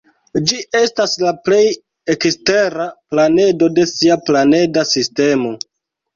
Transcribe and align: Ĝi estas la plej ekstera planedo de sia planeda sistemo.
Ĝi 0.51 0.55
estas 0.77 1.11
la 1.23 1.33
plej 1.49 1.59
ekstera 2.13 2.87
planedo 3.13 3.69
de 3.77 3.87
sia 3.93 4.19
planeda 4.33 4.87
sistemo. 4.95 5.55